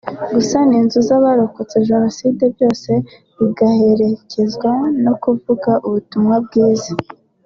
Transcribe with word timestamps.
gusana 0.35 0.73
inzu 0.81 0.99
z’abarokotse 1.07 1.75
Jenoside 1.89 2.43
byose 2.55 2.91
bigaherekezwa 3.37 4.71
no 5.03 5.13
kuvuga 5.23 5.71
ubutumwa 5.87 6.35
bwiza 6.45 6.91